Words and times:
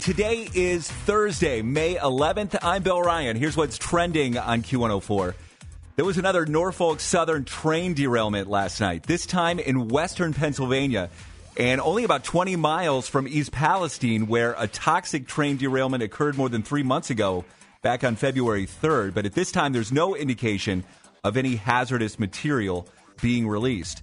Today 0.00 0.48
is 0.54 0.90
Thursday, 0.90 1.60
May 1.60 1.96
11th. 1.96 2.58
I'm 2.62 2.82
Bill 2.82 3.02
Ryan. 3.02 3.36
Here's 3.36 3.54
what's 3.54 3.76
trending 3.76 4.38
on 4.38 4.62
Q104. 4.62 5.34
There 5.96 6.06
was 6.06 6.16
another 6.16 6.46
Norfolk 6.46 7.00
Southern 7.00 7.44
train 7.44 7.92
derailment 7.92 8.48
last 8.48 8.80
night, 8.80 9.02
this 9.02 9.26
time 9.26 9.58
in 9.58 9.88
western 9.88 10.32
Pennsylvania, 10.32 11.10
and 11.58 11.82
only 11.82 12.04
about 12.04 12.24
20 12.24 12.56
miles 12.56 13.08
from 13.08 13.28
East 13.28 13.52
Palestine, 13.52 14.26
where 14.26 14.54
a 14.56 14.66
toxic 14.66 15.26
train 15.26 15.58
derailment 15.58 16.02
occurred 16.02 16.38
more 16.38 16.48
than 16.48 16.62
three 16.62 16.82
months 16.82 17.10
ago, 17.10 17.44
back 17.82 18.02
on 18.02 18.16
February 18.16 18.66
3rd. 18.66 19.12
But 19.12 19.26
at 19.26 19.34
this 19.34 19.52
time, 19.52 19.74
there's 19.74 19.92
no 19.92 20.16
indication 20.16 20.82
of 21.22 21.36
any 21.36 21.56
hazardous 21.56 22.18
material 22.18 22.88
being 23.20 23.46
released. 23.46 24.02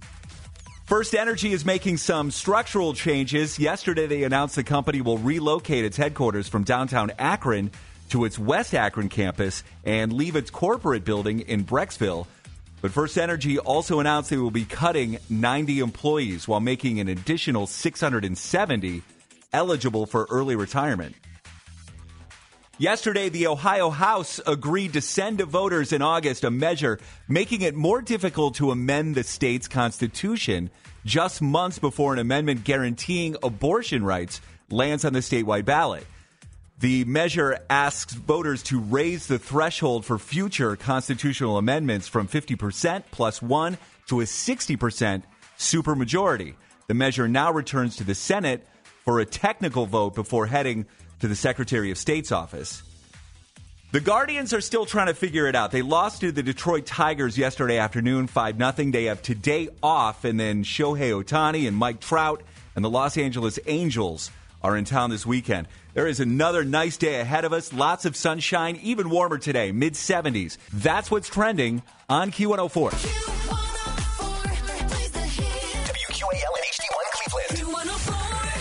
FirstEnergy 0.88 1.50
is 1.50 1.66
making 1.66 1.98
some 1.98 2.30
structural 2.30 2.94
changes. 2.94 3.58
Yesterday, 3.58 4.06
they 4.06 4.22
announced 4.22 4.56
the 4.56 4.64
company 4.64 5.02
will 5.02 5.18
relocate 5.18 5.84
its 5.84 5.98
headquarters 5.98 6.48
from 6.48 6.64
downtown 6.64 7.12
Akron 7.18 7.70
to 8.08 8.24
its 8.24 8.38
West 8.38 8.74
Akron 8.74 9.10
campus 9.10 9.64
and 9.84 10.14
leave 10.14 10.34
its 10.34 10.50
corporate 10.50 11.04
building 11.04 11.40
in 11.40 11.66
Brecksville. 11.66 12.26
But 12.80 12.92
FirstEnergy 12.92 13.58
also 13.62 14.00
announced 14.00 14.30
they 14.30 14.38
will 14.38 14.50
be 14.50 14.64
cutting 14.64 15.18
90 15.28 15.80
employees 15.80 16.48
while 16.48 16.60
making 16.60 17.00
an 17.00 17.08
additional 17.08 17.66
670 17.66 19.02
eligible 19.52 20.06
for 20.06 20.26
early 20.30 20.56
retirement. 20.56 21.14
Yesterday, 22.80 23.28
the 23.28 23.48
Ohio 23.48 23.90
House 23.90 24.40
agreed 24.46 24.92
to 24.92 25.00
send 25.00 25.38
to 25.38 25.46
voters 25.46 25.92
in 25.92 26.00
August 26.00 26.44
a 26.44 26.50
measure 26.50 27.00
making 27.26 27.62
it 27.62 27.74
more 27.74 28.00
difficult 28.00 28.54
to 28.54 28.70
amend 28.70 29.16
the 29.16 29.24
state's 29.24 29.66
constitution 29.66 30.70
just 31.04 31.42
months 31.42 31.80
before 31.80 32.12
an 32.12 32.20
amendment 32.20 32.62
guaranteeing 32.62 33.34
abortion 33.42 34.04
rights 34.04 34.40
lands 34.70 35.04
on 35.04 35.12
the 35.12 35.18
statewide 35.18 35.64
ballot. 35.64 36.06
The 36.78 37.04
measure 37.06 37.58
asks 37.68 38.14
voters 38.14 38.62
to 38.64 38.78
raise 38.78 39.26
the 39.26 39.40
threshold 39.40 40.04
for 40.04 40.16
future 40.16 40.76
constitutional 40.76 41.58
amendments 41.58 42.06
from 42.06 42.28
50% 42.28 43.02
plus 43.10 43.42
one 43.42 43.76
to 44.06 44.20
a 44.20 44.24
60% 44.24 45.24
supermajority. 45.58 46.54
The 46.86 46.94
measure 46.94 47.26
now 47.26 47.50
returns 47.50 47.96
to 47.96 48.04
the 48.04 48.14
Senate 48.14 48.64
for 49.04 49.18
a 49.18 49.26
technical 49.26 49.86
vote 49.86 50.14
before 50.14 50.46
heading 50.46 50.86
to 51.20 51.28
the 51.28 51.36
Secretary 51.36 51.90
of 51.90 51.98
State's 51.98 52.32
office. 52.32 52.82
The 53.90 54.00
Guardians 54.00 54.52
are 54.52 54.60
still 54.60 54.84
trying 54.84 55.06
to 55.06 55.14
figure 55.14 55.46
it 55.46 55.54
out. 55.54 55.70
They 55.70 55.80
lost 55.80 56.20
to 56.20 56.30
the 56.30 56.42
Detroit 56.42 56.84
Tigers 56.84 57.38
yesterday 57.38 57.78
afternoon, 57.78 58.26
5 58.26 58.56
0. 58.58 58.90
They 58.90 59.04
have 59.04 59.22
today 59.22 59.70
off, 59.82 60.24
and 60.24 60.38
then 60.38 60.62
Shohei 60.62 61.10
Ohtani 61.10 61.66
and 61.66 61.74
Mike 61.74 62.00
Trout 62.00 62.42
and 62.76 62.84
the 62.84 62.90
Los 62.90 63.16
Angeles 63.16 63.58
Angels 63.66 64.30
are 64.62 64.76
in 64.76 64.84
town 64.84 65.08
this 65.08 65.24
weekend. 65.24 65.68
There 65.94 66.06
is 66.06 66.20
another 66.20 66.64
nice 66.64 66.98
day 66.98 67.20
ahead 67.20 67.46
of 67.46 67.54
us. 67.54 67.72
Lots 67.72 68.04
of 68.04 68.14
sunshine, 68.14 68.78
even 68.82 69.08
warmer 69.08 69.38
today, 69.38 69.72
mid 69.72 69.94
70s. 69.94 70.58
That's 70.72 71.10
what's 71.10 71.28
trending 71.28 71.82
on 72.10 72.30
Q104. 72.30 72.90
WQAL 75.88 76.54
and 76.54 76.64
HD1 76.74 77.06
Cleveland. 77.48 77.90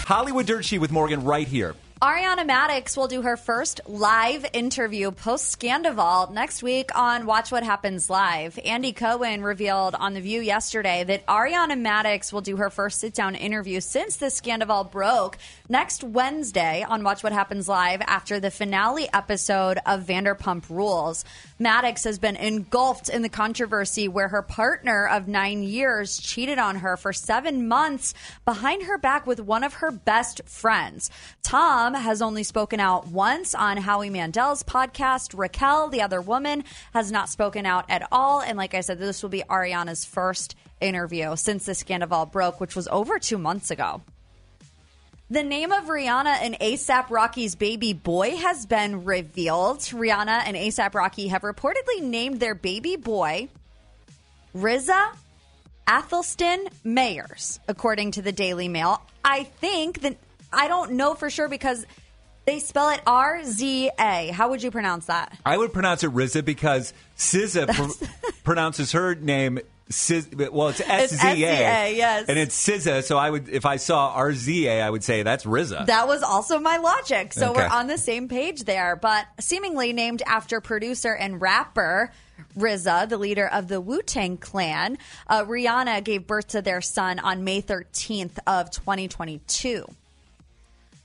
Hollywood 0.08 0.46
Dirt 0.46 0.64
Sheet 0.64 0.80
with 0.80 0.92
Morgan 0.92 1.26
right 1.26 1.48
here. 1.48 1.76
Ariana 2.02 2.48
Madix 2.48 2.96
will 2.96 3.08
do 3.08 3.24
her 3.24 3.36
first 3.36 3.82
live 3.88 4.46
interview 4.54 5.10
post 5.10 5.60
Scandoval 5.60 6.32
next 6.32 6.62
week 6.62 6.96
on 6.96 7.26
Watch 7.26 7.52
What 7.52 7.64
Happens 7.64 8.08
Live. 8.08 8.60
Andy 8.64 8.94
Cohen 8.94 9.42
revealed 9.42 9.96
on 9.96 10.14
The 10.14 10.22
View 10.22 10.40
yesterday 10.40 11.04
that 11.06 11.26
Ariana 11.26 11.74
Madix 11.74 12.32
will 12.32 12.42
do 12.42 12.58
her 12.58 12.70
first 12.70 13.00
sit 13.00 13.16
down 13.16 13.34
interview 13.34 13.82
since 13.82 14.18
the 14.18 14.28
Scandoval 14.28 14.92
broke 14.92 15.40
next 15.70 16.04
Wednesday 16.04 16.86
on 16.88 17.04
Watch 17.04 17.24
What 17.24 17.34
Happens 17.34 17.68
Live 17.68 18.02
after 18.06 18.40
the 18.40 18.52
finale 18.52 19.10
episode 19.12 19.80
of 19.88 20.04
Vanderpump 20.04 20.70
Rules. 20.70 21.26
Madix 21.60 22.04
has 22.04 22.20
been 22.20 22.36
engulfed 22.36 23.10
in 23.10 23.24
the 23.24 23.30
controversy 23.30 24.08
where 24.08 24.28
her 24.28 24.44
partner 24.44 25.08
of 25.08 25.28
nine 25.28 25.64
years 25.64 26.20
cheated 26.20 26.60
on 26.60 26.76
her 26.76 26.96
for 26.96 27.12
seven 27.12 27.68
months 27.68 28.14
behind 28.46 28.84
her 28.84 29.00
back 29.00 29.26
with 29.26 29.40
one 29.40 29.64
of 29.64 29.74
her 29.74 29.90
best 29.90 30.42
friends. 30.46 31.10
Tom 31.42 31.87
has 31.96 32.22
only 32.22 32.44
spoken 32.44 32.80
out 32.80 33.08
once 33.08 33.54
on 33.56 33.78
Howie 33.78 34.10
Mandel's 34.10 34.64
podcast. 34.64 35.38
Raquel, 35.38 35.90
the 35.90 36.02
other 36.02 36.22
woman, 36.22 36.64
has 36.94 37.12
not 37.12 37.30
spoken 37.30 37.66
out 37.66 37.86
at 37.90 38.08
all. 38.12 38.42
And 38.42 38.58
like 38.58 38.74
I 38.74 38.82
said, 38.82 39.00
this 39.00 39.22
will 39.22 39.30
be 39.30 39.44
Ariana's 39.50 40.06
first 40.06 40.56
interview 40.82 41.36
since 41.36 41.66
the 41.66 41.76
scandal 41.76 42.26
broke, 42.26 42.60
which 42.60 42.76
was 42.76 42.88
over 42.90 43.20
two 43.20 43.38
months 43.38 43.72
ago. 43.72 44.02
The 45.30 45.44
name 45.44 45.74
of 45.74 45.86
Rihanna 45.86 46.38
and 46.42 46.56
A$AP 46.62 47.12
Rocky's 47.12 47.56
baby 47.56 47.92
boy 47.92 48.38
has 48.38 48.66
been 48.66 49.04
revealed. 49.04 49.80
Rihanna 49.80 50.44
and 50.46 50.56
A$AP 50.56 50.96
Rocky 50.96 51.28
have 51.28 51.42
reportedly 51.42 52.02
named 52.02 52.40
their 52.40 52.56
baby 52.56 52.96
boy 52.96 53.50
Riza 54.54 55.12
Athelston 55.86 56.68
Mayers, 56.86 57.60
according 57.68 58.12
to 58.12 58.22
the 58.22 58.32
Daily 58.32 58.68
Mail. 58.68 59.02
I 59.24 59.44
think 59.44 60.02
that 60.02 60.18
I 60.54 60.68
don't 60.68 60.94
know 60.94 61.14
for 61.14 61.30
sure 61.30 61.48
because 61.50 61.86
they 62.46 62.60
spell 62.60 62.90
it 62.92 63.02
R 63.06 63.44
Z 63.44 63.92
A. 64.00 64.28
How 64.28 64.50
would 64.50 64.64
you 64.64 64.72
pronounce 64.72 65.08
that? 65.08 65.38
I 65.46 65.58
would 65.58 65.74
pronounce 65.74 66.04
it 66.04 66.12
RZA 66.14 66.46
because 66.46 66.94
SZA 67.18 67.68
pr- 67.74 68.06
pronounces 68.44 68.94
her 68.94 69.16
name. 69.16 69.60
Well, 69.90 70.68
it's 70.70 70.82
SZA, 70.82 71.38
yes. 71.40 72.26
and 72.28 72.38
it's 72.38 72.68
SZA. 72.68 73.04
So 73.06 73.18
I 73.18 73.30
would, 73.30 73.48
if 73.48 73.66
I 73.66 73.78
saw 73.78 74.10
R 74.14 74.34
Z 74.34 74.68
A, 74.68 74.82
I 74.82 74.90
would 74.90 75.04
say 75.04 75.24
that's 75.24 75.46
RZA. 75.46 75.86
That 75.86 76.08
was 76.10 76.24
also 76.24 76.60
my 76.60 76.76
logic. 76.78 77.32
So 77.32 77.52
Okay. 77.52 77.62
we're 77.62 77.68
on 77.68 77.88
the 77.88 77.98
same 77.98 78.28
page 78.28 78.66
there. 78.66 78.98
But 78.98 79.28
seemingly 79.40 79.94
named 79.94 80.24
after 80.26 80.60
producer 80.60 81.14
and 81.14 81.40
rapper 81.42 82.12
RZA, 82.58 83.08
the 83.08 83.18
leader 83.18 83.48
of 83.48 83.70
the 83.70 83.80
Wu 83.80 84.02
Tang 84.02 84.36
Clan, 84.38 84.98
uh, 85.28 85.44
Rihanna 85.46 86.04
gave 86.04 86.28
birth 86.28 86.48
to 86.50 86.62
their 86.62 86.82
son 86.82 87.20
on 87.20 87.46
May 87.46 87.62
13th 87.62 88.40
of 88.46 88.70
2022. 88.72 89.86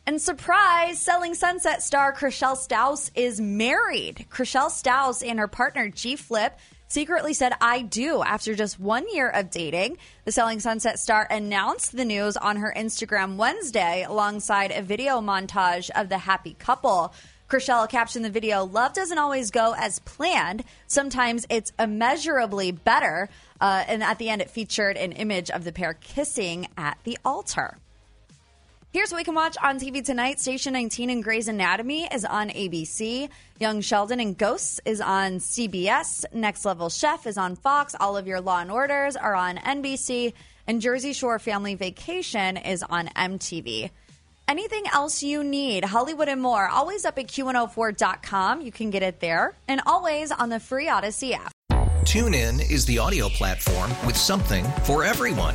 And 0.04 0.20
surprise, 0.20 0.98
Selling 0.98 1.34
Sunset 1.34 1.80
star 1.80 2.12
Chrishell 2.12 2.56
Stause 2.56 3.12
is 3.14 3.40
married. 3.40 4.26
Chrishell 4.30 4.68
Stause 4.68 5.22
and 5.22 5.38
her 5.38 5.46
partner 5.46 5.88
G 5.90 6.16
Flip 6.16 6.58
secretly 6.88 7.32
said 7.34 7.52
I 7.60 7.82
do 7.82 8.20
after 8.20 8.56
just 8.56 8.80
one 8.80 9.06
year 9.14 9.28
of 9.28 9.50
dating. 9.50 9.98
The 10.24 10.32
Selling 10.32 10.58
Sunset 10.58 10.98
star 10.98 11.28
announced 11.30 11.96
the 11.96 12.04
news 12.04 12.36
on 12.36 12.56
her 12.56 12.74
Instagram 12.76 13.36
Wednesday 13.36 14.02
alongside 14.02 14.72
a 14.72 14.82
video 14.82 15.20
montage 15.20 15.88
of 15.91 16.08
the 16.08 16.18
happy 16.18 16.54
couple. 16.58 17.14
Chrishell 17.48 17.88
captioned 17.88 18.24
the 18.24 18.30
video, 18.30 18.64
Love 18.64 18.94
doesn't 18.94 19.18
always 19.18 19.52
go 19.52 19.72
as 19.78 20.00
planned. 20.00 20.64
Sometimes 20.88 21.46
it's 21.48 21.72
immeasurably 21.78 22.72
better. 22.72 23.28
Uh, 23.60 23.84
and 23.86 24.02
at 24.02 24.18
the 24.18 24.30
end, 24.30 24.42
it 24.42 24.50
featured 24.50 24.96
an 24.96 25.12
image 25.12 25.48
of 25.48 25.62
the 25.62 25.70
pair 25.70 25.94
kissing 25.94 26.66
at 26.76 26.98
the 27.04 27.18
altar. 27.24 27.78
Here's 28.92 29.10
what 29.10 29.16
we 29.16 29.25
can 29.25 29.34
watch 29.34 29.56
on 29.62 29.80
TV 29.80 30.04
tonight. 30.04 30.38
Station 30.38 30.74
19 30.74 31.09
and 31.09 31.24
Grey's 31.24 31.48
Anatomy 31.48 32.06
is 32.12 32.27
on 32.27 32.50
ABC. 32.50 33.30
Young 33.59 33.80
Sheldon 33.80 34.21
and 34.21 34.36
Ghosts 34.36 34.83
is 34.84 35.00
on 35.00 35.39
CBS. 35.39 36.27
Next 36.34 36.66
Level 36.66 36.91
Chef 36.91 37.27
is 37.27 37.39
on 37.39 37.56
Fox. 37.56 37.94
All 37.98 38.18
of 38.18 38.27
your 38.27 38.42
Law 38.42 38.59
and 38.59 38.71
Orders 38.71 39.16
are 39.16 39.34
on 39.34 39.56
NBC. 39.56 40.34
And 40.66 40.83
Jersey 40.83 41.15
Shore 41.15 41.39
Family 41.39 41.74
Vacation 41.74 42.59
is 42.59 42.83
on 42.83 43.06
MTV. 43.06 43.89
Anything 44.47 44.84
else 44.92 45.22
you 45.22 45.42
need, 45.42 45.86
Hollywood 45.86 46.28
and 46.28 46.42
more, 46.42 46.68
always 46.68 47.06
up 47.06 47.18
at 47.18 47.28
Q104.com. 47.28 48.60
You 48.60 48.72
can 48.72 48.91
get 48.91 49.03
it 49.03 49.21
there. 49.21 49.54
And 49.68 49.80
always 49.86 50.30
on 50.30 50.50
the 50.50 50.60
free 50.60 50.89
Audacy 50.89 51.33
app. 51.33 51.50
TuneIn 52.04 52.71
is 52.71 52.84
the 52.84 52.98
audio 52.98 53.30
platform 53.30 53.91
with 54.04 54.18
something 54.18 54.66
for 54.84 55.03
everyone. 55.03 55.54